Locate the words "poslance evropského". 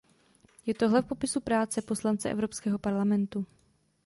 1.81-2.79